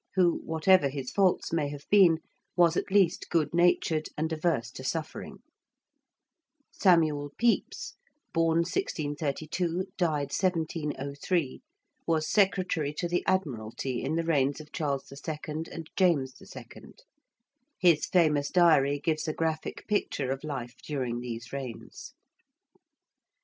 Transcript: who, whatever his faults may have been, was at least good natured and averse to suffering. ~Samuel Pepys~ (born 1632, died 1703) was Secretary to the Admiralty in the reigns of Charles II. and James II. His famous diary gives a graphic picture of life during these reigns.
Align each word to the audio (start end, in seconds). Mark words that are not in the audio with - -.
who, 0.15 0.41
whatever 0.45 0.89
his 0.89 1.11
faults 1.11 1.53
may 1.53 1.69
have 1.69 1.85
been, 1.91 2.17
was 2.55 2.75
at 2.75 2.89
least 2.89 3.29
good 3.29 3.53
natured 3.53 4.09
and 4.17 4.33
averse 4.33 4.71
to 4.71 4.83
suffering. 4.83 5.43
~Samuel 6.71 7.29
Pepys~ 7.39 7.93
(born 8.33 8.63
1632, 8.65 9.89
died 9.97 10.33
1703) 10.33 11.61
was 12.07 12.27
Secretary 12.27 12.95
to 12.95 13.07
the 13.07 13.23
Admiralty 13.27 14.01
in 14.01 14.15
the 14.15 14.23
reigns 14.25 14.59
of 14.59 14.71
Charles 14.71 15.03
II. 15.11 15.35
and 15.71 15.87
James 15.95 16.33
II. 16.41 16.93
His 17.77 18.07
famous 18.07 18.49
diary 18.49 18.97
gives 18.99 19.27
a 19.27 19.33
graphic 19.33 19.87
picture 19.87 20.31
of 20.31 20.43
life 20.43 20.77
during 20.83 21.19
these 21.19 21.53
reigns. 21.53 22.15